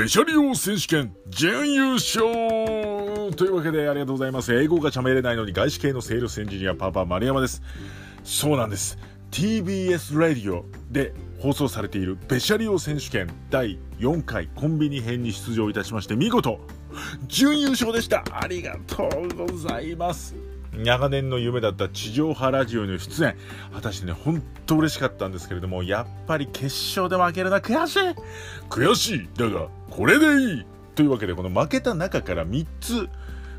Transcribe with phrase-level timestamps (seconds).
[0.00, 2.24] べしゃり王選手権準優勝
[3.36, 4.54] というわけでありがとうございます。
[4.54, 7.60] 英語がしゃべれないのに外資系のセールスエンジニアパパ丸山です。
[8.24, 8.96] そうなんです。
[9.30, 16.58] TBS ラディオで放送されているべしゃり王選手権第4回コンビニ編に出場いたしまして見事
[17.28, 20.34] 準優勝でしたありがとうございます
[20.82, 23.36] 長年の夢だった地上波ラジオの出演。
[23.72, 28.00] 果たしてね本当嬉しかったんですけれどもやっぱり決勝で負けるな悔しい。
[28.68, 29.28] 悔しい。
[29.36, 30.66] だがこれでいい。
[30.94, 33.08] というわけでこの負けた中から3つ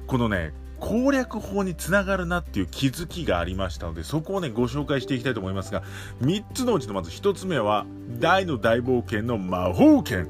[0.08, 5.84] このね攻略法につながるなっていう気づきがありましたのでそこをねご紹介していきたいと思いますが
[6.22, 7.86] 3つのうちのまず1つ目は
[8.20, 10.28] 大の大冒険の魔法剣。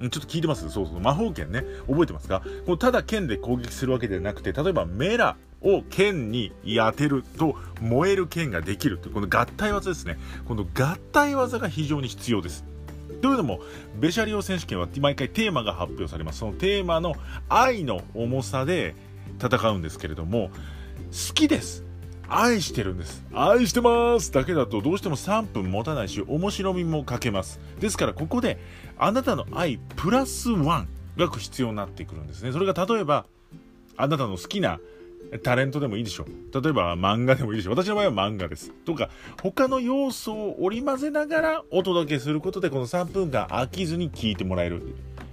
[0.00, 0.68] ちょっと聞いてます？
[0.70, 1.64] そうそう魔法剣ね。
[1.88, 2.42] 覚えてますか？
[2.66, 5.36] このただ剣で攻撃するわけではなくて例えばメラ。
[5.64, 10.18] を剣に当てると燃える剣ができるというこの合体技ですね。
[10.46, 12.64] この合体技が非常に必要です。
[13.22, 13.60] というのも
[13.98, 16.40] ベシャリオ選手権は毎回テーマが発表されます。
[16.40, 17.14] そのテーマの
[17.48, 18.94] 愛の重さで
[19.42, 20.50] 戦うんですけれども
[21.10, 21.82] 好きです。
[22.28, 23.24] 愛してるんです。
[23.32, 27.60] 愛してますだけだとどうしても3分持たないし面白みも欠けます。
[27.80, 28.58] ですからここで
[28.98, 32.52] あなたの愛プラス1が必要になってくるんですね。
[32.52, 33.26] それが例えば
[33.96, 34.80] あなたの好きな
[35.42, 36.26] タレントでもいいでしょ。
[36.52, 37.70] 例えば漫画でもいいでしょ。
[37.70, 38.72] 私の場合は漫画です。
[38.84, 39.10] とか、
[39.42, 44.82] 他の要素を織り交ぜながらお届けすることで、この3分間飽きずに聞いてもらえる。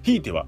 [0.04, 0.48] ひいては、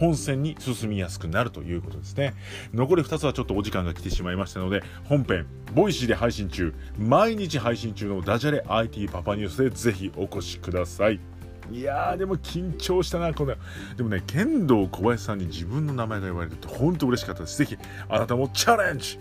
[0.00, 2.34] 本戦に進みやすくなるということですね。
[2.72, 11.20] 残り2つはちょっとお時間が来てしまいましたので、本編、ボイシーで配信中、毎日配信中のダジャレ IT パパニュースでぜひお越しください。
[11.70, 13.54] いやーでも緊張したなこの
[13.96, 17.58] でもねケンドーコバヤシさんに自分の名前が言われると本当嬉しかったです。
[17.58, 17.76] ぜひ
[18.08, 19.18] あなたもチャレンジ